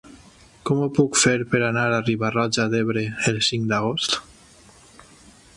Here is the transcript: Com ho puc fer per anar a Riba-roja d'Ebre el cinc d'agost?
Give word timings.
Com 0.69 0.79
ho 0.85 0.87
puc 0.99 1.19
fer 1.23 1.33
per 1.51 1.61
anar 1.67 1.83
a 1.91 2.01
Riba-roja 2.07 2.67
d'Ebre 2.73 3.07
el 3.33 3.41
cinc 3.51 3.71
d'agost? 3.75 4.21